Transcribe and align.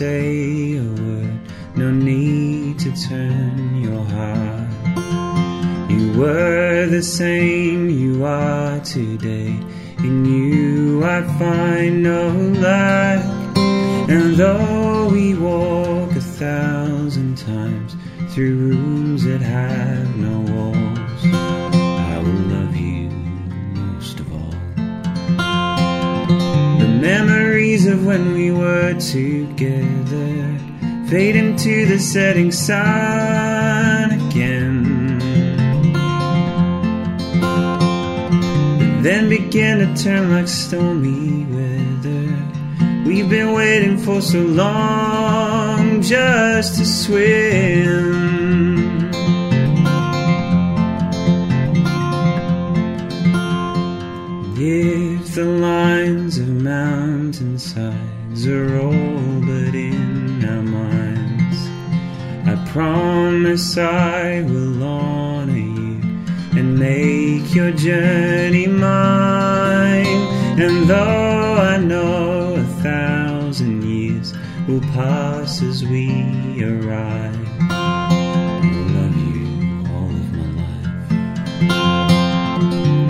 say 0.00 0.78
a 0.78 0.82
word, 0.82 1.40
no 1.76 1.90
need 1.90 2.78
to 2.78 2.90
turn 3.06 3.82
your 3.82 4.02
heart. 4.16 5.90
You 5.90 6.18
were 6.18 6.86
the 6.86 7.02
same 7.02 7.90
you 7.90 8.24
are 8.24 8.80
today. 8.80 9.54
In 9.98 10.24
you 10.24 11.04
I 11.04 11.20
find 11.38 12.02
no 12.02 12.30
lack. 12.30 13.22
And 14.08 14.36
though 14.36 15.10
we 15.12 15.34
walk 15.34 16.12
a 16.12 16.22
thousand 16.22 17.36
times 17.36 17.94
through 18.32 18.56
rooms 18.56 19.24
that 19.24 19.42
have 19.42 19.99
memories 27.70 27.86
of 27.86 28.04
when 28.04 28.32
we 28.32 28.50
were 28.50 28.94
together 28.94 30.58
fade 31.08 31.36
into 31.36 31.86
the 31.86 31.98
setting 31.98 32.50
sun 32.50 34.10
again. 34.10 35.18
Then 39.02 39.28
begin 39.28 39.78
to 39.78 40.02
turn 40.02 40.32
like 40.32 40.48
stormy 40.48 41.44
weather. 41.46 42.36
We've 43.06 43.30
been 43.30 43.52
waiting 43.52 43.98
for 43.98 44.20
so 44.20 44.40
long 44.40 46.02
just 46.02 46.78
to 46.78 46.84
swim. 46.84 48.30
If 54.62 55.34
the 55.34 55.44
mountainsides 55.44 56.09
are 58.50 58.80
all 58.80 59.40
but 59.40 59.74
in 59.74 60.44
our 60.44 60.62
minds, 60.62 61.68
I 62.48 62.56
promise 62.72 63.78
I 63.78 64.42
will 64.42 64.82
honor 64.82 65.56
you 65.56 66.00
and 66.58 66.76
make 66.78 67.54
your 67.54 67.70
journey 67.70 68.66
mine. 68.66 70.06
And 70.60 70.88
though 70.88 71.56
I 71.58 71.78
know 71.78 72.56
a 72.56 72.64
thousand 72.82 73.84
years 73.84 74.34
will 74.66 74.80
pass 74.98 75.62
as 75.62 75.84
we 75.84 76.10
arrive, 76.64 77.38
I 77.70 78.60
will 78.62 78.88
love 78.98 79.16
you 79.28 79.46
all 79.94 80.10
of 80.22 80.28
my 80.38 80.50
life. 80.62 80.88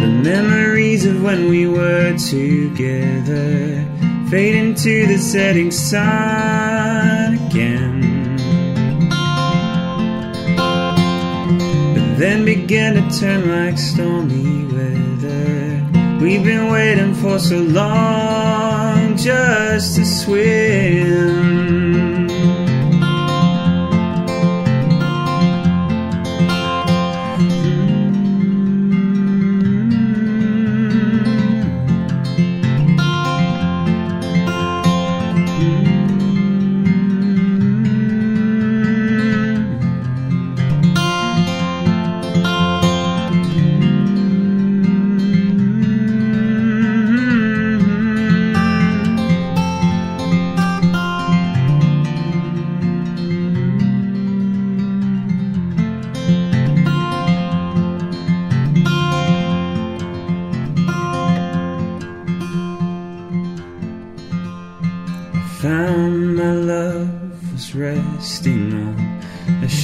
The 0.03 0.11
memories 0.31 1.07
of 1.07 1.23
when 1.23 1.49
we 1.49 1.67
were 1.67 2.15
together 2.19 3.80
fade 4.31 4.55
into 4.55 5.09
the 5.09 5.19
setting 5.19 5.73
sun 5.73 7.35
again. 7.35 8.37
But 11.95 12.17
then 12.17 12.45
begin 12.45 12.95
to 12.95 13.19
turn 13.19 13.49
like 13.49 13.77
stormy 13.77 14.67
weather. 14.67 15.85
We've 16.21 16.45
been 16.45 16.71
waiting 16.71 17.13
for 17.15 17.41
so 17.41 17.57
long 17.57 19.17
just 19.17 19.97
to 19.97 20.05
swim. 20.05 21.70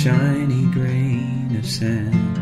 Shiny 0.06 0.66
grain 0.66 1.56
of 1.58 1.66
sand. 1.66 2.36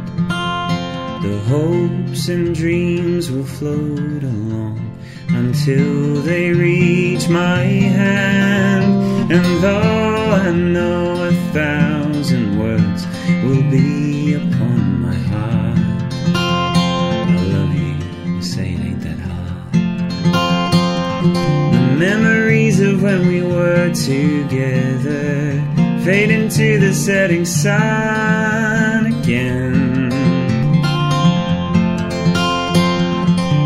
The 1.24 1.38
hopes 1.48 2.28
and 2.28 2.54
dreams 2.54 3.30
will 3.30 3.46
float 3.46 4.22
along 4.22 5.00
until 5.28 6.20
they 6.20 6.52
reach 6.52 7.26
my 7.30 7.62
hand. 7.62 9.32
And 9.32 9.62
though 9.62 10.26
I 10.44 10.50
know 10.50 11.28
a 11.28 11.32
thousand 11.54 12.58
words 12.58 13.06
will 13.44 13.64
be 13.70 14.34
upon 14.34 15.00
my 15.00 15.14
heart, 15.14 16.12
I 16.36 17.44
love 17.54 17.74
you, 17.74 18.42
say 18.42 18.74
it 18.74 18.80
ain't 18.80 19.00
that 19.04 19.20
hard. 19.20 19.72
The 21.72 21.96
memories 21.96 22.78
of 22.80 23.02
when 23.02 23.26
we 23.26 23.40
were 23.42 23.88
together 23.94 25.83
fade 26.04 26.30
into 26.30 26.78
the 26.78 26.92
setting 26.92 27.46
sun 27.46 29.06
again. 29.06 30.10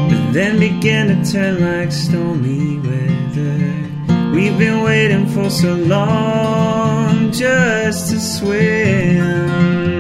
But 0.09 0.33
then 0.33 0.61
begin 0.61 1.09
to 1.09 1.33
turn 1.33 1.61
like 1.61 1.91
stormy 1.91 2.79
weather. 2.79 4.33
We've 4.33 4.57
been 4.57 4.85
waiting 4.85 5.27
for 5.27 5.51
so 5.51 5.75
long 5.75 7.33
just 7.33 8.13
to 8.13 8.21
swim. 8.21 9.98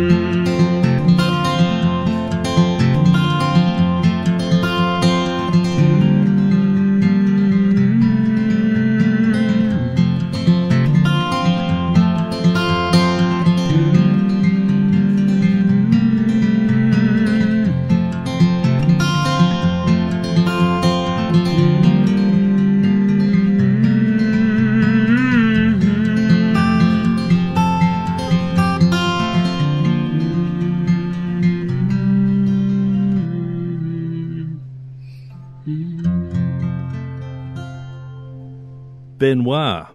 Benoit. 39.28 39.88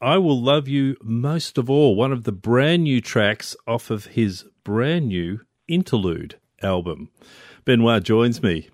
I 0.00 0.18
Will 0.18 0.40
Love 0.40 0.68
You 0.68 0.96
Most 1.02 1.58
of 1.58 1.68
All, 1.68 1.96
one 1.96 2.12
of 2.12 2.22
the 2.22 2.30
brand 2.30 2.84
new 2.84 3.00
tracks 3.00 3.56
off 3.66 3.90
of 3.90 4.06
his 4.06 4.44
brand 4.62 5.08
new 5.08 5.40
Interlude 5.66 6.36
album. 6.62 7.10
Benoit 7.64 8.04
joins 8.04 8.40
me. 8.40 8.68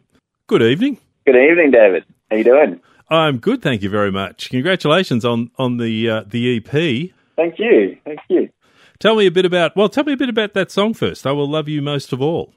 Good 0.47 0.61
evening. 0.61 0.99
Good 1.25 1.37
evening, 1.37 1.71
David. 1.71 2.05
How 2.31 2.37
you 2.37 2.45
doing? 2.45 2.81
I'm 3.09 3.39
good, 3.39 3.63
thank 3.63 3.81
you 3.81 3.89
very 3.89 4.13
much. 4.13 4.51
Congratulations 4.51 5.25
on 5.25 5.51
on 5.57 5.79
the 5.79 6.11
uh, 6.11 6.25
the 6.27 6.59
EP. 6.59 7.11
Thank 7.35 7.59
you. 7.59 7.97
Thank 8.05 8.21
you. 8.29 8.51
Tell 8.99 9.17
me 9.17 9.25
a 9.25 9.31
bit 9.31 9.47
about 9.47 9.75
well, 9.75 9.89
tell 9.89 10.05
me 10.05 10.13
a 10.13 10.19
bit 10.19 10.29
about 10.29 10.53
that 10.53 10.71
song 10.71 10.93
first. 10.93 11.27
I 11.27 11.33
will 11.33 11.49
love 11.49 11.67
you 11.67 11.81
most 11.81 12.13
of 12.13 12.21
all. 12.21 12.53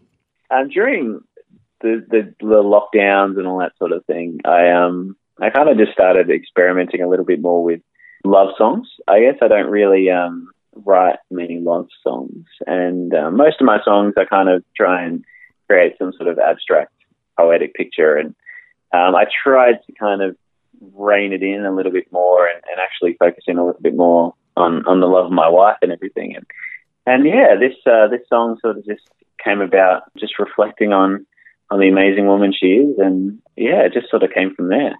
Um, 0.51 0.68
during 0.68 1.21
the, 1.80 2.06
the 2.10 2.33
the 2.42 2.62
lockdowns 2.62 3.38
and 3.38 3.48
all 3.48 3.60
that 3.60 3.77
sort 3.77 3.94
of 3.94 4.04
thing, 4.04 4.42
I 4.44 4.71
um 4.71 5.16
I 5.42 5.50
kind 5.50 5.69
of 5.69 5.78
just 5.78 5.92
started 5.92 6.30
experimenting 6.30 7.01
a 7.01 7.10
little 7.10 7.25
bit 7.25 7.42
more 7.42 7.63
with 7.63 7.81
love 8.24 8.50
songs. 8.57 8.88
I 9.07 9.22
guess 9.22 9.36
I 9.42 9.48
don't 9.48 9.69
really 9.69 10.10
um 10.10 10.50
write 10.86 11.19
many 11.31 11.60
love 11.60 11.88
songs, 12.04 12.45
and 12.66 13.13
uh, 13.13 13.31
most 13.31 13.60
of 13.60 13.66
my 13.66 13.80
songs 13.84 14.13
I 14.18 14.25
kind 14.25 14.50
of 14.50 14.63
try 14.75 15.04
and 15.04 15.24
create 15.68 15.98
some 15.98 16.13
sort 16.13 16.30
of 16.30 16.39
abstract 16.39 16.94
poetic 17.38 17.74
picture, 17.74 18.16
and 18.16 18.36
um, 18.94 19.16
I 19.16 19.25
tried 19.44 19.80
to 19.86 19.92
kind 19.94 20.22
of 20.22 20.36
rein 20.94 21.34
it 21.34 21.44
in 21.44 21.66
a 21.66 21.74
little 21.74 21.92
bit 21.92 22.12
more 22.12 22.48
and, 22.48 22.62
and 22.69 22.80
actually 22.80 23.16
focus 23.19 23.44
in 23.48 23.57
a 23.57 23.66
little 23.66 23.81
bit 23.81 23.95
more 23.95 24.33
on, 24.56 24.86
on 24.86 25.00
the 25.00 25.07
love 25.07 25.25
of 25.25 25.31
my 25.31 25.50
wife 25.50 25.78
and 25.81 25.92
everything. 25.92 26.36
And, 26.36 26.45
and 27.06 27.25
yeah, 27.25 27.56
this, 27.60 27.75
uh, 27.86 28.07
this 28.07 28.28
song 28.30 28.57
sort 28.62 28.78
of 28.78 28.86
just 28.86 29.07
came 29.44 29.62
about 29.62 30.04
just 30.18 30.40
reflecting 30.40 30.94
on, 30.94 31.25
on 31.69 31.80
the 31.80 31.88
amazing 31.88 32.28
woman 32.28 32.54
she 32.57 32.68
is. 32.68 32.98
And 32.98 33.40
yeah, 33.56 33.86
it 33.86 33.94
just 33.94 34.10
sort 34.10 34.24
of 34.24 34.31
came 34.31 34.54
from 34.56 34.69
there. 34.69 34.95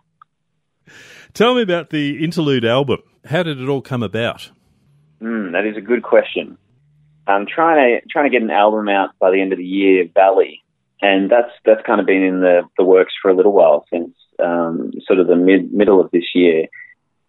Tell 1.34 1.56
me 1.56 1.62
about 1.62 1.90
the 1.90 2.24
interlude 2.24 2.66
album. 2.66 3.00
How 3.26 3.44
did 3.44 3.60
it 3.60 3.68
all 3.68 3.82
come 3.82 4.04
about? 4.04 4.52
Mm, 5.22 5.52
that 5.54 5.66
is 5.66 5.78
a 5.78 5.82
good 5.82 6.04
question. 6.04 6.58
I'm 7.28 7.46
trying 7.46 8.00
to 8.02 8.08
trying 8.10 8.26
to 8.26 8.32
get 8.32 8.42
an 8.42 8.52
album 8.52 8.88
out 8.88 9.10
by 9.20 9.32
the 9.32 9.42
end 9.42 9.52
of 9.52 9.58
the 9.58 9.66
year, 9.66 10.06
Valley, 10.14 10.64
and 11.02 11.30
that's 11.30 11.52
that's 11.66 11.86
kind 11.86 12.00
of 12.00 12.06
been 12.06 12.24
in 12.24 12.40
the, 12.40 12.62
the 12.78 12.84
works 12.84 13.14
for 13.22 13.30
a 13.30 13.36
little 13.36 13.52
while 13.54 13.86
since 13.92 14.12
um, 14.40 14.92
sort 15.06 15.20
of 15.20 15.28
the 15.28 15.36
mid 15.36 15.74
middle 15.74 16.00
of 16.00 16.12
this 16.12 16.26
year. 16.34 16.68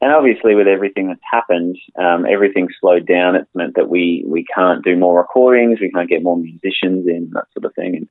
And 0.00 0.12
obviously, 0.12 0.54
with 0.54 0.68
everything 0.68 1.08
that's 1.08 1.20
happened, 1.28 1.76
um, 1.98 2.24
everything 2.24 2.68
slowed 2.80 3.06
down. 3.06 3.34
It's 3.34 3.50
meant 3.54 3.74
that 3.74 3.88
we 3.88 4.24
we 4.26 4.44
can't 4.44 4.84
do 4.84 4.96
more 4.96 5.18
recordings, 5.18 5.80
we 5.80 5.90
can't 5.90 6.08
get 6.08 6.22
more 6.22 6.36
musicians 6.36 7.08
in, 7.08 7.30
that 7.34 7.46
sort 7.52 7.64
of 7.64 7.74
thing. 7.74 7.96
And 7.96 8.08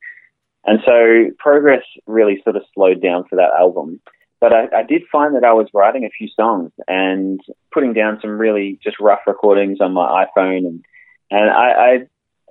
and 0.65 0.79
so 0.85 1.33
progress 1.39 1.83
really 2.05 2.41
sort 2.43 2.57
of 2.57 2.63
slowed 2.73 3.01
down 3.01 3.23
for 3.29 3.37
that 3.37 3.51
album. 3.57 4.01
But 4.39 4.53
I, 4.53 4.67
I 4.79 4.83
did 4.83 5.03
find 5.11 5.35
that 5.35 5.43
I 5.43 5.53
was 5.53 5.67
writing 5.73 6.05
a 6.05 6.09
few 6.09 6.27
songs 6.35 6.71
and 6.87 7.41
putting 7.73 7.93
down 7.93 8.19
some 8.21 8.37
really 8.37 8.79
just 8.83 8.99
rough 8.99 9.21
recordings 9.25 9.79
on 9.81 9.93
my 9.93 10.25
iPhone 10.25 10.67
and 10.67 10.85
and 11.29 11.49
I, 11.49 11.71
I 11.71 11.99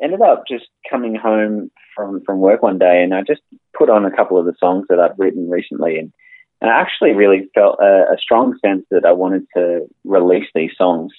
ended 0.03 0.21
up 0.21 0.45
just 0.49 0.67
coming 0.91 1.15
home 1.15 1.71
from, 1.95 2.23
from 2.25 2.39
work 2.39 2.63
one 2.63 2.79
day 2.79 3.03
and 3.03 3.15
I 3.15 3.23
just 3.23 3.41
put 3.77 3.89
on 3.89 4.05
a 4.05 4.15
couple 4.15 4.39
of 4.39 4.45
the 4.45 4.55
songs 4.59 4.87
that 4.89 5.01
I'd 5.01 5.19
written 5.19 5.49
recently. 5.49 5.99
And, 5.99 6.13
and 6.61 6.71
I 6.71 6.81
actually 6.81 7.13
really 7.13 7.49
felt 7.55 7.79
a, 7.81 8.13
a 8.13 8.17
strong 8.21 8.59
sense 8.65 8.85
that 8.91 9.05
I 9.05 9.13
wanted 9.13 9.47
to 9.57 9.87
release 10.05 10.49
these 10.55 10.73
songs 10.77 11.13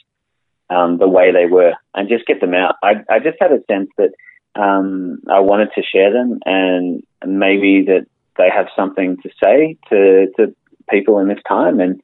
um, 0.69 0.97
the 0.97 1.07
way 1.07 1.31
they 1.31 1.45
were 1.45 1.73
and 1.95 2.09
just 2.09 2.27
get 2.27 2.41
them 2.41 2.53
out. 2.53 2.75
I, 2.83 3.03
I 3.09 3.19
just 3.19 3.37
had 3.39 3.51
a 3.51 3.63
sense 3.69 3.89
that 3.97 4.11
um, 4.55 5.19
I 5.29 5.39
wanted 5.39 5.69
to 5.75 5.83
share 5.83 6.11
them 6.11 6.39
and 6.45 7.03
maybe 7.25 7.85
that 7.87 8.05
they 8.37 8.49
have 8.49 8.67
something 8.75 9.17
to 9.23 9.29
say 9.41 9.77
to, 9.89 10.27
to 10.37 10.55
people 10.89 11.19
in 11.19 11.27
this 11.27 11.41
time. 11.47 11.79
And, 11.79 12.01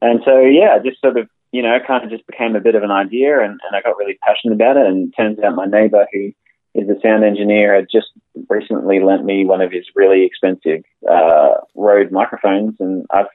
and 0.00 0.20
so, 0.24 0.40
yeah, 0.40 0.78
just 0.78 1.00
sort 1.00 1.16
of 1.16 1.28
you 1.52 1.62
know, 1.62 1.76
kind 1.84 2.04
of 2.04 2.10
just 2.10 2.26
became 2.26 2.54
a 2.54 2.60
bit 2.60 2.74
of 2.74 2.82
an 2.82 2.90
idea 2.90 3.40
and, 3.40 3.60
and 3.66 3.74
I 3.74 3.82
got 3.82 3.96
really 3.96 4.18
passionate 4.24 4.54
about 4.54 4.76
it. 4.76 4.86
And 4.86 5.12
turns 5.16 5.38
out 5.40 5.56
my 5.56 5.66
neighbor, 5.66 6.06
who 6.12 6.32
is 6.74 6.88
a 6.88 7.00
sound 7.00 7.24
engineer, 7.24 7.74
had 7.74 7.88
just 7.90 8.08
recently 8.48 9.00
lent 9.00 9.24
me 9.24 9.44
one 9.44 9.60
of 9.60 9.72
his 9.72 9.84
really 9.96 10.24
expensive 10.24 10.84
uh, 11.10 11.54
Rode 11.74 12.12
microphones. 12.12 12.76
And 12.78 13.04
I've, 13.10 13.26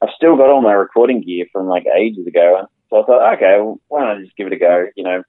I've 0.00 0.14
still 0.16 0.36
got 0.36 0.50
all 0.50 0.60
my 0.60 0.72
recording 0.72 1.22
gear 1.22 1.46
from 1.52 1.68
like 1.68 1.86
ages 1.86 2.26
ago. 2.26 2.58
And 2.58 2.68
So 2.90 3.02
I 3.02 3.06
thought, 3.06 3.34
okay, 3.34 3.56
well, 3.58 3.80
why 3.86 4.00
don't 4.00 4.18
I 4.18 4.22
just 4.22 4.36
give 4.36 4.48
it 4.48 4.52
a 4.54 4.58
go? 4.58 4.86
You 4.96 5.04
know, 5.04 5.22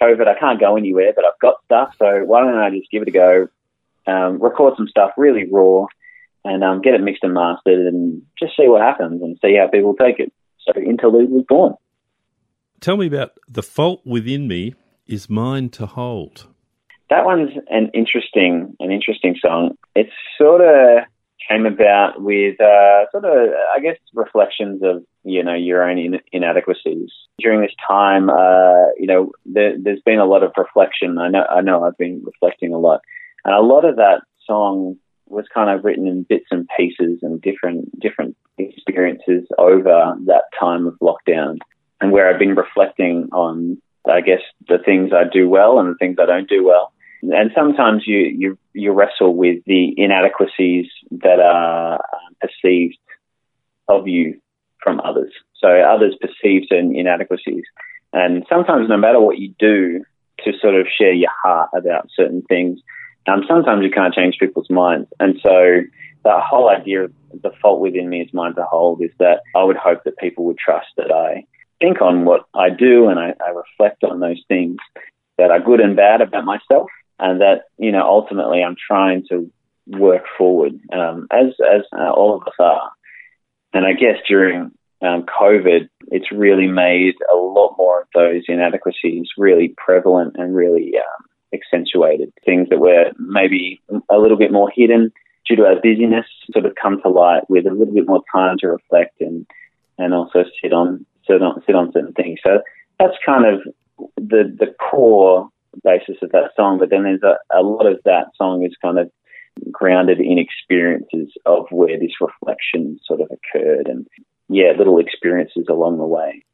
COVID, 0.00 0.28
I 0.28 0.38
can't 0.38 0.60
go 0.60 0.76
anywhere, 0.76 1.12
but 1.16 1.24
I've 1.24 1.40
got 1.40 1.64
stuff. 1.64 1.96
So 1.98 2.22
why 2.24 2.42
don't 2.42 2.58
I 2.58 2.70
just 2.70 2.90
give 2.92 3.02
it 3.02 3.08
a 3.08 3.12
go? 3.12 3.48
Um, 4.06 4.40
record 4.40 4.74
some 4.76 4.88
stuff 4.88 5.10
really 5.16 5.46
raw 5.50 5.86
and 6.44 6.62
um, 6.62 6.80
get 6.80 6.94
it 6.94 7.00
mixed 7.00 7.24
and 7.24 7.34
mastered 7.34 7.86
and 7.86 8.22
just 8.38 8.56
see 8.56 8.68
what 8.68 8.82
happens 8.82 9.20
and 9.22 9.36
see 9.42 9.56
how 9.56 9.68
people 9.68 9.94
take 9.94 10.20
it. 10.20 10.32
So 10.60 10.80
Interlude 10.80 11.30
was 11.30 11.44
born. 11.48 11.74
Tell 12.80 12.96
me 12.96 13.06
about 13.06 13.32
The 13.48 13.62
Fault 13.62 14.02
Within 14.04 14.46
Me 14.46 14.74
is 15.06 15.30
Mine 15.30 15.70
to 15.70 15.86
Hold. 15.86 16.46
That 17.10 17.24
one's 17.24 17.50
an 17.70 17.90
interesting, 17.94 18.76
an 18.80 18.90
interesting 18.90 19.36
song. 19.40 19.76
It 19.94 20.08
sort 20.38 20.60
of 20.60 21.04
came 21.48 21.66
about 21.66 22.20
with 22.20 22.60
uh, 22.60 23.04
sort 23.12 23.24
of, 23.24 23.50
I 23.74 23.80
guess, 23.80 23.96
reflections 24.14 24.82
of 24.82 25.04
you 25.24 25.42
know 25.42 25.54
your 25.54 25.88
own 25.88 25.98
in- 25.98 26.20
inadequacies 26.32 27.10
during 27.38 27.60
this 27.60 27.74
time. 27.88 28.28
Uh, 28.30 28.90
you 28.98 29.06
know, 29.06 29.32
there, 29.44 29.72
has 29.86 30.00
been 30.04 30.18
a 30.18 30.24
lot 30.24 30.42
of 30.42 30.52
reflection. 30.56 31.18
I 31.18 31.28
know, 31.28 31.44
I 31.48 31.60
know, 31.60 31.84
I've 31.84 31.98
been 31.98 32.22
reflecting 32.24 32.74
a 32.74 32.78
lot, 32.78 33.00
and 33.46 33.54
a 33.54 33.60
lot 33.60 33.84
of 33.84 33.96
that 33.96 34.22
song 34.44 34.96
was 35.28 35.46
kind 35.52 35.70
of 35.70 35.84
written 35.84 36.06
in 36.06 36.24
bits 36.24 36.46
and 36.50 36.68
pieces 36.76 37.20
and 37.22 37.40
different 37.40 37.98
different 38.00 38.36
experiences 38.58 39.46
over 39.58 40.14
that 40.26 40.44
time 40.58 40.86
of 40.86 40.94
lockdown, 41.00 41.58
and 42.00 42.12
where 42.12 42.28
I've 42.28 42.38
been 42.38 42.54
reflecting 42.54 43.28
on, 43.32 43.80
I 44.08 44.20
guess, 44.20 44.40
the 44.68 44.78
things 44.78 45.12
I 45.12 45.24
do 45.32 45.48
well 45.48 45.78
and 45.78 45.88
the 45.88 45.98
things 45.98 46.16
I 46.20 46.26
don't 46.26 46.48
do 46.48 46.64
well. 46.64 46.92
And 47.22 47.50
sometimes 47.54 48.02
you 48.06 48.18
you, 48.18 48.58
you 48.72 48.92
wrestle 48.92 49.34
with 49.34 49.62
the 49.64 49.94
inadequacies 49.96 50.86
that 51.10 51.40
are 51.40 52.00
perceived 52.40 52.98
of 53.88 54.08
you 54.08 54.40
from 54.82 55.00
others. 55.00 55.32
So 55.60 55.68
others 55.68 56.16
perceive 56.20 56.62
certain 56.68 56.94
inadequacies, 56.96 57.64
and 58.12 58.44
sometimes 58.48 58.88
no 58.88 58.96
matter 58.96 59.20
what 59.20 59.38
you 59.38 59.54
do 59.58 60.04
to 60.44 60.52
sort 60.60 60.74
of 60.74 60.86
share 60.86 61.12
your 61.12 61.30
heart 61.42 61.70
about 61.74 62.10
certain 62.14 62.42
things, 62.42 62.80
um, 63.28 63.44
sometimes 63.48 63.82
you 63.82 63.90
can't 63.90 64.14
change 64.14 64.36
people's 64.38 64.70
minds. 64.70 65.08
And 65.20 65.38
so 65.42 65.80
that 66.24 66.42
whole 66.42 66.68
idea 66.68 67.04
of 67.04 67.12
the 67.42 67.50
fault 67.60 67.80
within 67.80 68.08
me 68.08 68.20
is 68.20 68.32
mine 68.32 68.54
to 68.54 68.64
hold 68.64 69.02
is 69.02 69.10
that 69.18 69.40
I 69.54 69.62
would 69.62 69.76
hope 69.76 70.04
that 70.04 70.18
people 70.18 70.44
would 70.44 70.58
trust 70.58 70.88
that 70.96 71.12
I 71.12 71.44
think 71.80 72.00
on 72.00 72.24
what 72.24 72.42
I 72.54 72.70
do 72.70 73.08
and 73.08 73.18
I, 73.18 73.34
I 73.44 73.50
reflect 73.50 74.04
on 74.04 74.20
those 74.20 74.42
things 74.48 74.76
that 75.38 75.50
are 75.50 75.60
good 75.60 75.80
and 75.80 75.96
bad 75.96 76.20
about 76.20 76.44
myself 76.44 76.88
and 77.18 77.40
that, 77.40 77.64
you 77.78 77.92
know, 77.92 78.02
ultimately 78.02 78.62
I'm 78.62 78.76
trying 78.86 79.24
to 79.30 79.50
work 79.86 80.24
forward 80.36 80.72
um, 80.92 81.26
as, 81.30 81.54
as 81.60 81.82
uh, 81.96 82.10
all 82.10 82.36
of 82.36 82.42
us 82.42 82.54
are. 82.58 82.90
And 83.72 83.84
I 83.84 83.92
guess 83.92 84.16
during 84.26 84.72
um, 85.02 85.24
COVID, 85.24 85.88
it's 86.10 86.32
really 86.32 86.66
made 86.66 87.14
a 87.32 87.36
lot 87.36 87.76
more 87.76 88.02
of 88.02 88.08
those 88.14 88.42
inadequacies 88.48 89.28
really 89.36 89.74
prevalent 89.76 90.36
and 90.38 90.56
really 90.56 90.94
um, 90.96 91.25
accentuated. 91.56 92.32
Things 92.44 92.68
that 92.70 92.78
were 92.78 93.12
maybe 93.18 93.80
a 94.10 94.18
little 94.18 94.36
bit 94.36 94.52
more 94.52 94.70
hidden 94.74 95.12
due 95.48 95.56
to 95.56 95.66
our 95.66 95.76
busyness 95.76 96.26
sort 96.52 96.66
of 96.66 96.74
come 96.80 97.00
to 97.02 97.08
light 97.08 97.48
with 97.48 97.66
a 97.66 97.70
little 97.70 97.94
bit 97.94 98.06
more 98.06 98.22
time 98.34 98.56
to 98.58 98.68
reflect 98.68 99.20
and 99.20 99.46
and 99.98 100.12
also 100.12 100.44
sit 100.62 100.72
on 100.72 101.06
sit 101.26 101.42
on 101.42 101.62
sit 101.66 101.74
on 101.74 101.92
certain 101.92 102.12
things. 102.12 102.40
So 102.44 102.60
that's 102.98 103.16
kind 103.24 103.46
of 103.46 103.60
the 104.16 104.54
the 104.58 104.74
core 104.90 105.48
basis 105.84 106.16
of 106.22 106.32
that 106.32 106.50
song. 106.56 106.78
But 106.78 106.90
then 106.90 107.04
there's 107.04 107.22
a, 107.22 107.36
a 107.56 107.62
lot 107.62 107.86
of 107.86 107.98
that 108.04 108.26
song 108.36 108.64
is 108.64 108.76
kind 108.82 108.98
of 108.98 109.10
grounded 109.70 110.20
in 110.20 110.38
experiences 110.38 111.32
of 111.46 111.66
where 111.70 111.98
this 111.98 112.12
reflection 112.20 112.98
sort 113.06 113.20
of 113.20 113.30
occurred 113.30 113.88
and 113.88 114.06
yeah, 114.48 114.72
little 114.76 114.98
experiences 114.98 115.66
along 115.68 115.98
the 115.98 116.06
way. 116.06 116.44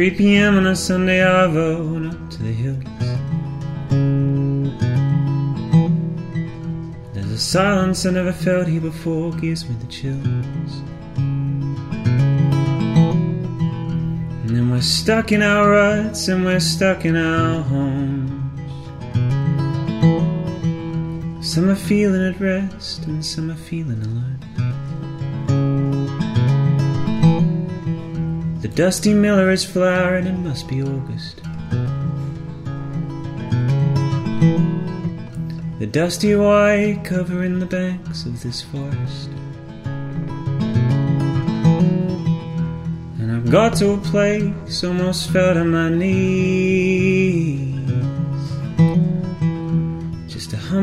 3 0.00 0.12
p.m. 0.12 0.56
on 0.56 0.66
a 0.66 0.74
Sunday, 0.74 1.22
I 1.22 1.46
rode 1.46 2.06
up 2.06 2.30
to 2.30 2.42
the 2.42 2.52
hills. 2.52 2.84
There's 7.12 7.30
a 7.30 7.38
silence 7.38 8.06
I 8.06 8.10
never 8.10 8.32
felt 8.32 8.66
here 8.66 8.80
before, 8.80 9.32
gives 9.32 9.68
me 9.68 9.74
the 9.74 9.86
chills. 9.88 10.82
And 14.40 14.48
then 14.48 14.70
we're 14.70 14.80
stuck 14.80 15.32
in 15.32 15.42
our 15.42 15.68
ruts 15.68 16.28
and 16.28 16.46
we're 16.46 16.60
stuck 16.60 17.04
in 17.04 17.16
our 17.16 17.60
homes. 17.60 17.99
Some 21.50 21.68
are 21.68 21.74
feeling 21.74 22.22
at 22.32 22.40
rest 22.40 23.06
and 23.06 23.26
some 23.26 23.50
are 23.50 23.56
feeling 23.56 24.00
alone. 24.04 24.38
The 28.60 28.68
dusty 28.68 29.12
miller 29.14 29.50
is 29.50 29.64
flowering, 29.64 30.28
it 30.28 30.38
must 30.38 30.68
be 30.68 30.80
August. 30.80 31.42
The 35.80 35.88
dusty 35.90 36.36
white 36.36 37.00
covering 37.02 37.58
the 37.58 37.66
banks 37.66 38.26
of 38.26 38.40
this 38.44 38.62
forest. 38.62 39.30
And 43.18 43.32
I've 43.32 43.50
got 43.50 43.74
to 43.78 43.94
a 43.94 43.98
place 43.98 44.84
almost 44.84 45.30
fell 45.30 45.54
to 45.54 45.64
my 45.64 45.88
knees. 45.88 47.09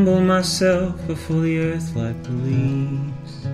Humble 0.08 0.22
myself 0.26 0.96
before 1.06 1.42
the 1.42 1.60
earth 1.60 1.94
like 1.96 2.22
believes. 2.24 3.46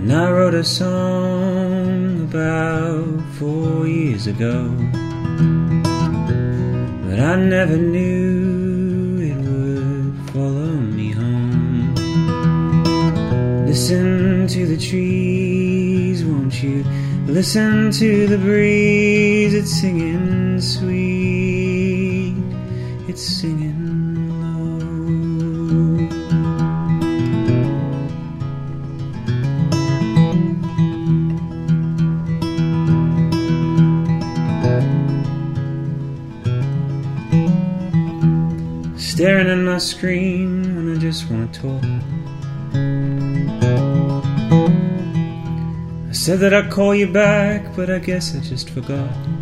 And 0.00 0.12
I 0.12 0.30
wrote 0.32 0.54
a 0.54 0.64
song 0.64 2.22
about 2.22 3.20
four 3.38 3.86
years 3.86 4.26
ago. 4.26 4.68
But 7.04 7.20
I 7.20 7.36
never 7.36 7.76
knew 7.76 9.20
it 9.30 9.36
would 9.48 10.30
follow 10.30 10.74
me 10.98 11.12
home. 11.12 11.94
Listen 13.64 14.48
to 14.48 14.66
the 14.66 14.76
trees, 14.76 16.24
won't 16.24 16.60
you? 16.62 16.84
Listen 17.26 17.92
to 17.92 18.26
the 18.26 18.38
breeze, 18.38 19.54
it's 19.54 19.70
singing 19.80 20.60
sweet, 20.60 21.13
singing 23.24 24.28
low. 24.28 24.78
Staring 38.96 39.48
at 39.48 39.58
my 39.58 39.78
screen 39.78 40.76
when 40.76 40.94
I 40.94 40.98
just 41.00 41.30
want 41.30 41.54
to 41.54 41.60
talk. 41.62 41.84
I 46.08 46.12
said 46.12 46.40
that 46.40 46.52
I'd 46.52 46.70
call 46.70 46.94
you 46.94 47.06
back, 47.06 47.74
but 47.74 47.88
I 47.88 48.00
guess 48.00 48.36
I 48.36 48.40
just 48.40 48.68
forgot. 48.68 49.33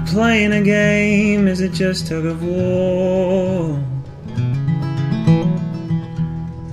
We 0.00 0.06
playing 0.06 0.52
a 0.52 0.62
game, 0.62 1.48
is 1.48 1.60
it 1.60 1.72
just 1.72 2.06
tug 2.06 2.24
of 2.24 2.42
war? 2.42 3.78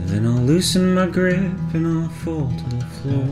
Then 0.05 0.25
I'll 0.25 0.43
loosen 0.43 0.93
my 0.93 1.07
grip 1.07 1.51
and 1.73 1.87
I'll 1.87 2.09
fall 2.09 2.49
to 2.49 2.63
the 2.75 2.85
floor. 2.97 3.27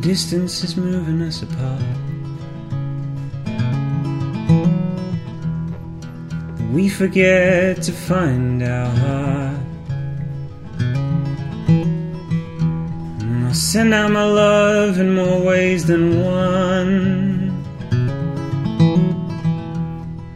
Distance 0.00 0.64
is 0.64 0.76
moving 0.76 1.22
us 1.22 1.42
apart. 1.42 1.82
We 6.72 6.88
forget 6.88 7.82
to 7.82 7.92
find 7.92 8.62
our 8.62 8.88
heart. 8.88 9.41
Send 13.72 13.94
out 13.94 14.10
my 14.10 14.26
love 14.26 14.98
in 14.98 15.14
more 15.14 15.40
ways 15.40 15.86
than 15.86 16.22
one. 16.22 17.48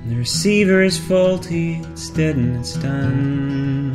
The 0.08 0.16
receiver 0.16 0.80
is 0.80 0.98
faulty, 0.98 1.82
it's 1.92 2.08
dead 2.08 2.36
and 2.36 2.56
it's 2.56 2.76
done. 2.76 3.92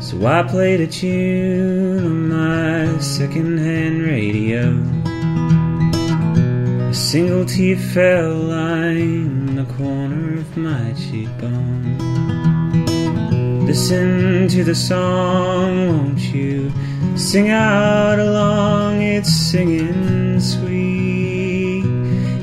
So 0.00 0.24
I 0.24 0.44
played 0.44 0.80
a 0.80 0.86
tune 0.86 2.04
on 2.04 2.28
my 2.28 2.98
secondhand 3.00 4.02
radio. 4.02 4.78
A 6.88 6.94
single 6.94 7.44
tear 7.44 7.76
fell 7.76 8.52
in 8.52 9.56
the 9.56 9.64
corner 9.74 10.38
of 10.38 10.56
my 10.56 10.92
cheekbone. 10.92 11.95
Listen 13.78 14.48
to 14.48 14.64
the 14.64 14.74
song, 14.74 15.88
won't 15.88 16.18
you? 16.34 16.72
Sing 17.14 17.50
out 17.50 18.18
along, 18.18 19.02
it's 19.02 19.30
singing 19.30 20.40
sweet, 20.40 21.84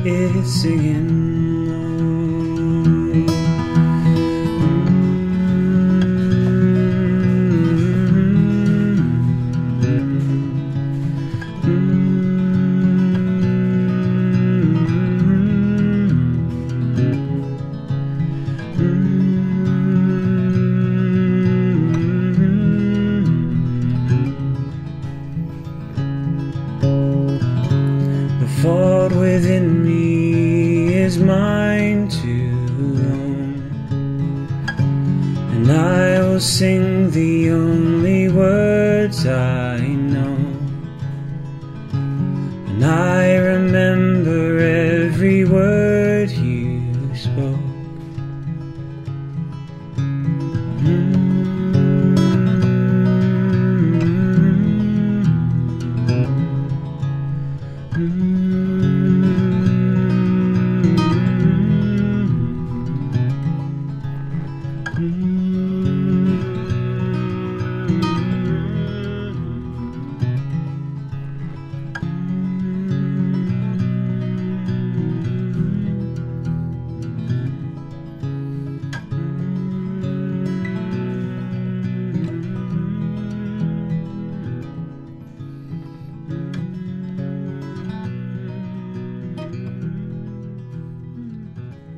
it's 0.06 0.62
singing 0.62 1.63
the 37.34 37.50
only 37.50 38.30
words 38.30 39.26
I 39.26 39.80
know. 40.12 40.38
And 42.70 42.82
I 42.86 43.36
remember 43.38 44.60
every 44.60 45.44
word 45.44 45.83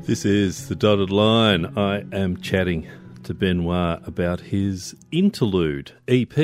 This 0.05 0.23
is 0.23 0.67
The 0.67 0.75
Dotted 0.75 1.09
Line. 1.09 1.75
I 1.75 2.03
am 2.11 2.39
chatting 2.39 2.87
to 3.23 3.33
Benoit 3.33 4.07
about 4.07 4.39
his 4.39 4.95
interlude 5.11 5.93
EP 6.07 6.35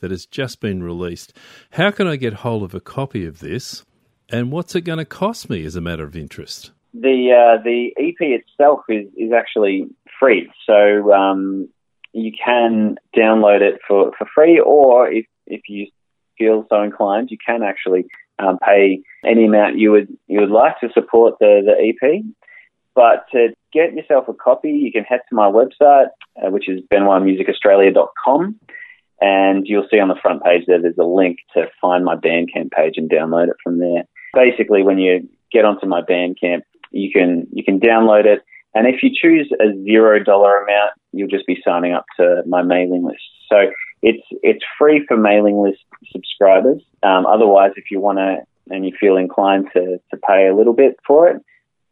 that 0.00 0.10
has 0.10 0.24
just 0.24 0.58
been 0.62 0.82
released. 0.82 1.36
How 1.72 1.90
can 1.90 2.06
I 2.06 2.16
get 2.16 2.32
hold 2.32 2.62
of 2.62 2.74
a 2.74 2.80
copy 2.80 3.26
of 3.26 3.40
this? 3.40 3.84
And 4.30 4.50
what's 4.50 4.74
it 4.74 4.82
going 4.82 5.00
to 5.00 5.04
cost 5.04 5.50
me 5.50 5.66
as 5.66 5.76
a 5.76 5.82
matter 5.82 6.02
of 6.02 6.16
interest? 6.16 6.70
The 6.94 7.58
uh, 7.58 7.62
the 7.62 7.90
EP 7.98 8.16
itself 8.20 8.80
is, 8.88 9.06
is 9.14 9.32
actually 9.34 9.90
free, 10.18 10.50
so 10.66 11.12
um, 11.12 11.68
you 12.14 12.32
can 12.32 12.96
download 13.14 13.60
it 13.60 13.82
for, 13.86 14.12
for 14.16 14.26
free, 14.34 14.58
or 14.58 15.12
if, 15.12 15.26
if 15.46 15.60
you 15.68 15.88
feel 16.38 16.64
so 16.70 16.82
inclined, 16.82 17.30
you 17.30 17.36
can 17.44 17.62
actually 17.62 18.06
um, 18.38 18.58
pay 18.66 19.02
any 19.26 19.44
amount 19.44 19.78
you 19.78 19.92
would 19.92 20.08
you 20.26 20.40
would 20.40 20.50
like 20.50 20.80
to 20.80 20.88
support 20.94 21.34
the, 21.38 21.60
the 21.66 22.08
EP. 22.08 22.24
But 22.94 23.24
to 23.32 23.48
get 23.72 23.94
yourself 23.94 24.28
a 24.28 24.34
copy, 24.34 24.70
you 24.70 24.92
can 24.92 25.04
head 25.04 25.20
to 25.28 25.34
my 25.34 25.46
website, 25.46 26.08
uh, 26.36 26.50
which 26.50 26.68
is 26.68 26.80
benoitmusicaustralia.com, 26.92 28.56
and 29.20 29.66
you'll 29.66 29.86
see 29.90 30.00
on 30.00 30.08
the 30.08 30.16
front 30.20 30.42
page 30.42 30.64
there 30.66 30.80
there's 30.80 30.98
a 30.98 31.04
link 31.04 31.38
to 31.54 31.66
find 31.80 32.04
my 32.04 32.16
Bandcamp 32.16 32.70
page 32.72 32.94
and 32.96 33.10
download 33.10 33.48
it 33.48 33.56
from 33.62 33.78
there. 33.78 34.04
Basically, 34.34 34.82
when 34.82 34.98
you 34.98 35.28
get 35.52 35.64
onto 35.64 35.86
my 35.86 36.02
Bandcamp, 36.02 36.62
you 36.90 37.10
can 37.12 37.46
you 37.52 37.62
can 37.62 37.78
download 37.78 38.24
it, 38.24 38.42
and 38.74 38.86
if 38.86 39.02
you 39.02 39.10
choose 39.14 39.50
a 39.60 39.72
zero 39.84 40.22
dollar 40.22 40.62
amount, 40.62 40.92
you'll 41.12 41.28
just 41.28 41.46
be 41.46 41.60
signing 41.64 41.92
up 41.92 42.06
to 42.18 42.42
my 42.46 42.62
mailing 42.62 43.04
list. 43.04 43.22
So 43.48 43.70
it's 44.02 44.26
it's 44.42 44.64
free 44.78 45.04
for 45.06 45.16
mailing 45.16 45.62
list 45.62 45.84
subscribers. 46.12 46.82
Um, 47.02 47.26
otherwise, 47.26 47.72
if 47.76 47.84
you 47.90 48.00
want 48.00 48.18
to 48.18 48.38
and 48.70 48.86
you 48.86 48.92
feel 48.98 49.16
inclined 49.16 49.66
to, 49.74 50.00
to 50.10 50.16
pay 50.26 50.46
a 50.46 50.54
little 50.54 50.72
bit 50.72 50.96
for 51.06 51.28
it, 51.28 51.42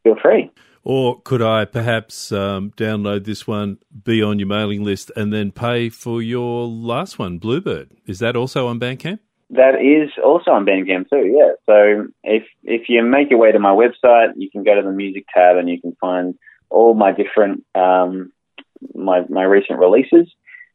feel 0.04 0.16
free. 0.20 0.50
Or 0.88 1.20
could 1.20 1.42
I 1.42 1.66
perhaps 1.66 2.32
um, 2.32 2.70
download 2.70 3.26
this 3.26 3.46
one, 3.46 3.76
be 4.04 4.22
on 4.22 4.38
your 4.38 4.48
mailing 4.48 4.84
list, 4.84 5.12
and 5.14 5.30
then 5.30 5.52
pay 5.52 5.90
for 5.90 6.22
your 6.22 6.66
last 6.66 7.18
one, 7.18 7.36
Bluebird? 7.36 7.90
Is 8.06 8.20
that 8.20 8.36
also 8.36 8.68
on 8.68 8.80
Bandcamp? 8.80 9.18
That 9.50 9.74
is 9.82 10.10
also 10.24 10.52
on 10.52 10.64
Bandcamp 10.64 11.10
too, 11.10 11.26
yeah. 11.26 11.52
So 11.66 12.06
if 12.24 12.44
if 12.64 12.88
you 12.88 13.02
make 13.02 13.28
your 13.28 13.38
way 13.38 13.52
to 13.52 13.58
my 13.58 13.72
website, 13.72 14.32
you 14.36 14.50
can 14.50 14.64
go 14.64 14.74
to 14.74 14.80
the 14.80 14.90
music 14.90 15.26
tab 15.32 15.58
and 15.58 15.68
you 15.68 15.78
can 15.78 15.94
find 16.00 16.38
all 16.70 16.94
my 16.94 17.12
different 17.12 17.64
um, 17.74 18.32
my 18.94 19.26
my 19.28 19.42
recent 19.42 19.80
releases, 19.80 20.32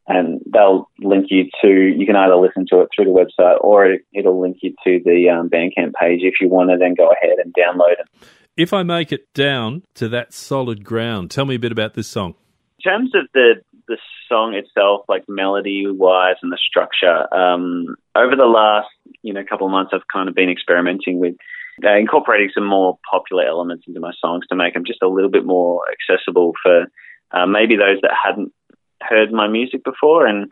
and 0.07 0.41
they'll 0.45 0.89
link 0.99 1.25
you 1.31 1.45
to. 1.63 1.69
You 1.69 2.05
can 2.05 2.15
either 2.15 2.35
listen 2.35 2.67
to 2.69 2.81
it 2.81 2.89
through 2.95 3.05
the 3.05 3.19
website 3.19 3.57
or 3.61 3.97
it'll 4.13 4.39
link 4.39 4.57
you 4.61 4.75
to 4.83 4.99
the 5.03 5.29
um, 5.29 5.49
Bandcamp 5.49 5.93
page 5.99 6.19
if 6.21 6.35
you 6.39 6.49
want 6.49 6.69
to 6.69 6.77
then 6.77 6.93
go 6.93 7.09
ahead 7.09 7.39
and 7.43 7.51
download 7.55 7.93
it. 7.93 8.27
If 8.55 8.71
I 8.71 8.83
make 8.83 9.11
it 9.11 9.33
down 9.33 9.83
to 9.95 10.07
that 10.09 10.31
solid 10.31 10.83
ground, 10.83 11.31
tell 11.31 11.45
me 11.45 11.55
a 11.55 11.59
bit 11.59 11.71
about 11.71 11.95
this 11.95 12.07
song. 12.07 12.35
In 12.83 12.91
terms 12.91 13.11
of 13.15 13.27
the 13.33 13.61
the 13.87 13.97
song 14.29 14.53
itself, 14.53 15.05
like 15.09 15.23
melody 15.27 15.85
wise 15.87 16.35
and 16.41 16.51
the 16.51 16.57
structure, 16.57 17.33
um, 17.33 17.95
over 18.15 18.35
the 18.35 18.45
last 18.45 18.89
you 19.23 19.33
know 19.33 19.43
couple 19.43 19.65
of 19.65 19.71
months, 19.71 19.91
I've 19.93 20.07
kind 20.11 20.29
of 20.29 20.35
been 20.35 20.49
experimenting 20.49 21.19
with 21.19 21.35
uh, 21.83 21.95
incorporating 21.97 22.51
some 22.53 22.65
more 22.65 22.99
popular 23.09 23.43
elements 23.43 23.85
into 23.87 23.99
my 23.99 24.11
songs 24.21 24.45
to 24.49 24.55
make 24.55 24.75
them 24.75 24.85
just 24.85 25.01
a 25.01 25.07
little 25.07 25.31
bit 25.31 25.45
more 25.45 25.81
accessible 25.91 26.53
for 26.61 26.85
uh, 27.31 27.47
maybe 27.47 27.75
those 27.75 27.99
that 28.03 28.11
hadn't 28.13 28.53
heard 29.01 29.31
my 29.31 29.47
music 29.47 29.83
before. 29.83 30.27
And 30.27 30.51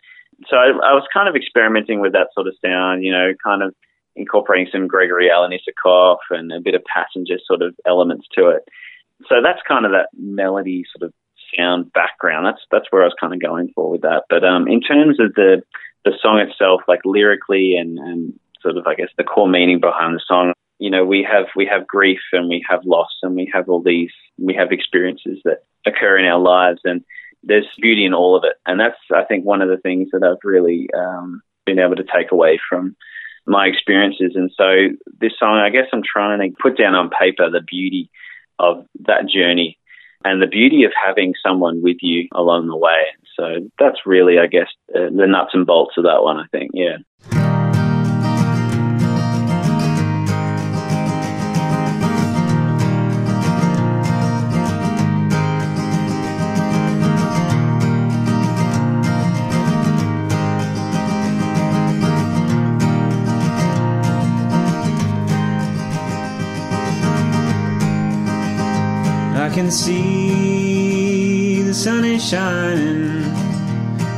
so 0.50 0.58
I, 0.58 0.70
I 0.70 0.94
was 0.94 1.06
kind 1.14 1.30
of 1.30 1.36
experimenting 1.36 2.00
with 2.00 2.14
that 2.14 2.30
sort 2.34 2.48
of 2.48 2.56
sound, 2.66 3.04
you 3.04 3.12
know, 3.12 3.34
kind 3.44 3.62
of 3.62 3.76
incorporating 4.22 4.68
some 4.72 4.88
Gregory 4.88 5.30
Alan 5.30 5.52
Isakov 5.52 6.18
and 6.30 6.52
a 6.52 6.62
bit 6.62 6.76
of 6.76 6.84
passenger 6.86 7.38
sort 7.46 7.62
of 7.62 7.76
elements 7.86 8.28
to 8.36 8.50
it. 8.50 8.68
So 9.28 9.36
that's 9.44 9.60
kind 9.68 9.86
of 9.86 9.92
that 9.92 10.10
melody 10.18 10.84
sort 10.96 11.08
of 11.08 11.14
sound 11.58 11.92
background. 11.94 12.46
That's 12.46 12.62
that's 12.72 12.88
where 12.92 13.04
I 13.04 13.06
was 13.06 13.16
kind 13.20 13.34
of 13.34 13.42
going 13.42 13.72
for 13.76 13.90
with 13.90 14.02
that. 14.02 14.24
But 14.30 14.44
um, 14.44 14.68
in 14.68 14.82
terms 14.82 15.20
of 15.20 15.34
the 15.36 15.62
the 16.06 16.14
song 16.22 16.40
itself, 16.40 16.82
like 16.88 17.02
lyrically 17.06 17.76
and, 17.76 18.00
and 18.00 18.40
sort 18.62 18.78
of, 18.78 18.88
I 18.88 18.96
guess, 18.96 19.10
the 19.18 19.24
core 19.24 19.48
meaning 19.48 19.80
behind 19.80 20.16
the 20.16 20.22
song. 20.26 20.54
You 20.80 20.90
know, 20.90 21.06
we 21.06 21.28
have 21.30 21.46
we 21.56 21.68
have 21.68 21.88
grief 21.88 22.22
and 22.32 22.50
we 22.50 22.66
have 22.68 22.86
loss 22.86 23.12
and 23.22 23.36
we 23.36 23.52
have 23.54 23.70
all 23.70 23.82
these 23.82 24.12
we 24.40 24.56
have 24.56 24.72
experiences 24.72 25.40
that 25.46 25.64
occur 25.86 26.18
in 26.18 26.26
our 26.26 26.40
lives 26.40 26.82
and 26.84 27.04
there's 27.44 27.68
beauty 27.80 28.06
in 28.06 28.14
all 28.14 28.36
of 28.36 28.44
it. 28.44 28.56
And 28.66 28.80
that's 28.80 28.98
I 29.14 29.24
think 29.24 29.46
one 29.46 29.62
of 29.62 29.70
the 29.70 29.78
things 29.78 30.10
that 30.12 30.24
I've 30.24 30.44
really 30.44 30.90
um, 30.98 31.42
been 31.66 31.80
able 31.80 31.96
to 31.96 32.04
take 32.04 32.32
away 32.32 32.60
from 32.68 32.96
my 33.46 33.66
experiences. 33.66 34.34
And 34.36 34.52
so 34.56 34.96
this 35.20 35.34
song, 35.40 35.58
I 35.58 35.70
guess 35.70 35.88
I'm 35.94 36.04
trying 36.04 36.40
to 36.40 36.56
put 36.62 36.78
down 36.78 36.96
on 36.96 37.10
paper 37.10 37.50
the 37.50 37.62
beauty 37.62 38.10
of 38.60 38.86
that 39.08 39.28
journey 39.28 39.78
and 40.24 40.42
the 40.42 40.48
beauty 40.48 40.84
of 40.84 40.92
having 41.04 41.34
someone 41.46 41.82
with 41.82 41.98
you 42.02 42.28
along 42.34 42.68
the 42.68 42.78
way. 42.78 43.06
So 43.36 43.70
that's 43.80 44.06
really, 44.06 44.38
I 44.38 44.48
guess, 44.48 44.68
uh, 44.94 45.10
the 45.16 45.26
nuts 45.28 45.52
and 45.54 45.66
bolts 45.66 45.96
of 45.98 46.04
that 46.04 46.22
one, 46.22 46.38
I 46.38 46.46
think. 46.52 46.72
Yeah. 46.74 46.98
Can 69.62 69.70
see 69.70 71.62
the 71.62 71.74
sun 71.74 72.04
is 72.04 72.28
shining 72.28 73.22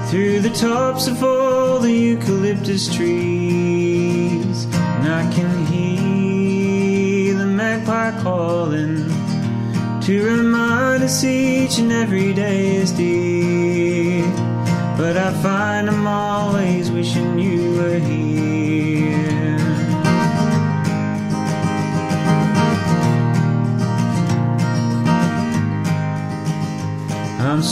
through 0.08 0.40
the 0.40 0.50
tops 0.52 1.08
of 1.08 1.22
all 1.22 1.80
the 1.80 1.92
eucalyptus 1.92 2.88
trees, 2.96 4.64
and 4.74 5.12
I 5.12 5.30
can 5.34 5.66
hear 5.66 7.38
the 7.38 7.46
magpie 7.46 8.18
calling 8.22 9.06
to 10.04 10.24
remind 10.24 11.04
us 11.04 11.22
each 11.26 11.78
and 11.78 11.92
every 11.92 12.34
day 12.34 12.78
is 12.78 12.94
dear. 12.94 14.24
But 14.96 15.18
I 15.18 15.34
find 15.44 15.90
I'm 15.90 16.08
always 16.08 16.90
wishing 16.90 17.38
you 17.38 17.74
were 17.74 18.00
here. 18.00 18.13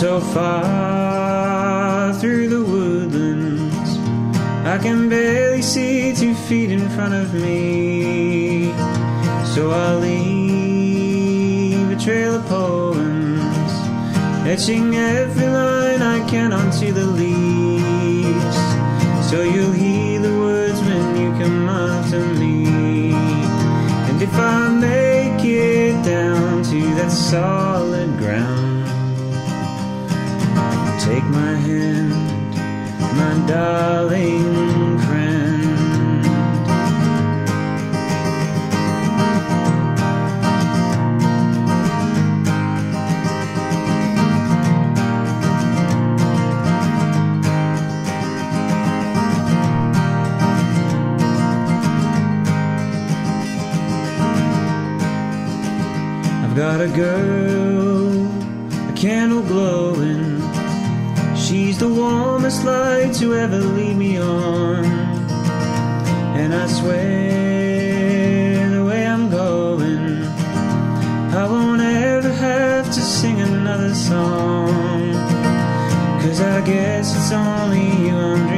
So 0.02 0.20
far 0.20 2.12
through 2.16 2.50
the 2.50 2.64
woodlands, 2.64 4.00
I 4.66 4.80
can 4.80 5.10
barely 5.10 5.62
see 5.62 6.12
two 6.16 6.34
feet 6.34 6.72
in 6.72 6.90
front 6.90 7.14
of 7.14 7.36
me. 7.36 8.74
So 9.54 9.70
I'll 9.70 10.00
leave 10.00 11.92
a 11.92 11.96
trail 12.04 12.34
of 12.38 12.48
poems, 12.48 13.72
etching 14.48 14.96
every 14.96 15.46
line 15.46 16.02
I 16.02 16.28
can 16.28 16.52
onto 16.52 16.92
the 16.92 17.06
leaves. 17.06 18.58
So 19.30 19.44
you'll 19.44 19.72
hear 19.72 20.20
the 20.20 20.36
words 20.40 20.82
when 20.82 21.16
you 21.16 21.32
come 21.38 21.70
after 21.70 22.26
me. 22.42 23.14
And 24.10 24.20
if 24.20 24.34
I 24.34 24.68
make 24.68 25.46
it 25.46 26.04
down 26.04 26.64
to 26.64 26.82
that 26.96 27.12
solid 27.12 28.18
ground, 28.18 28.71
Take 31.12 31.26
my 31.26 31.56
hand, 31.56 32.14
my 33.18 33.46
darling 33.46 34.98
friend. 35.00 36.26
I've 56.42 56.56
got 56.56 56.80
a 56.80 56.88
girl, 56.88 58.28
a 58.88 58.94
candle 58.96 59.42
glowing. 59.42 59.91
The 61.82 61.90
warmest 61.90 62.64
light 62.64 63.12
to 63.16 63.34
ever 63.34 63.58
lead 63.58 63.98
me 63.98 64.20
on. 64.20 64.86
And 66.38 66.54
I 66.54 66.68
swear 66.68 68.70
the 68.70 68.86
way 68.86 69.08
I'm 69.08 69.32
going, 69.32 70.24
I 71.34 71.48
won't 71.50 71.82
ever 71.82 72.32
have 72.32 72.86
to 72.86 73.02
sing 73.02 73.42
another 73.42 73.96
song. 73.96 75.14
Cause 76.22 76.40
I 76.40 76.62
guess 76.62 77.16
it's 77.16 77.32
only 77.32 78.06
you 78.06 78.16
I'm 78.16 78.51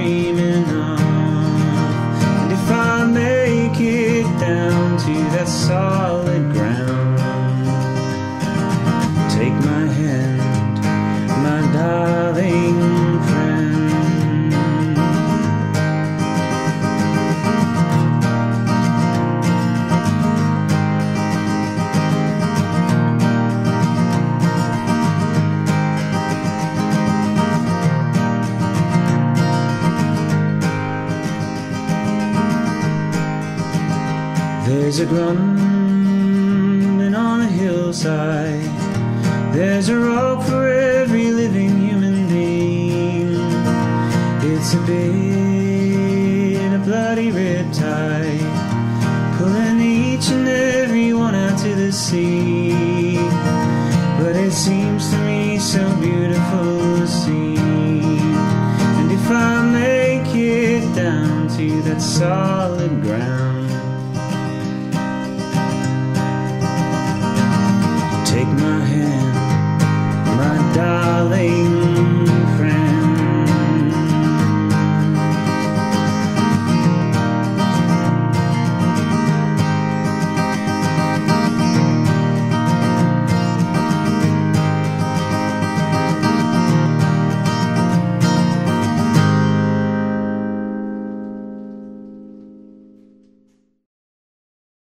There's 34.95 35.09
a 35.09 35.15
grumbling 35.15 37.15
on 37.15 37.41
a 37.41 37.47
hillside. 37.47 38.61
There's 39.51 39.89
a 39.89 39.97
rock 39.97 40.45
for 40.45 40.69
every 40.69 41.31
living 41.31 41.79
human 41.79 42.27
being. 42.27 43.33
It's 44.43 44.75
a 44.75 44.81
bit 44.85 46.73
of 46.73 46.83
bloody 46.83 47.31
riptide, 47.31 48.37
pulling 49.39 49.81
each 49.81 50.29
and 50.29 50.47
every 50.47 51.11
one 51.11 51.33
out 51.33 51.57
to 51.63 51.73
the 51.73 51.91
sea. 51.91 53.17
But 54.19 54.35
it 54.35 54.51
seems 54.51 55.09
to 55.09 55.17
me 55.25 55.57
so 55.57 55.91
beautiful 55.95 56.99
to 56.99 57.07
see. 57.07 57.57
And 57.57 59.11
if 59.11 59.27
I 59.31 59.71
make 59.71 60.35
it 60.35 60.93
down 60.93 61.47
to 61.57 61.81
that 61.81 61.99
solid 61.99 63.01
ground, 63.01 63.52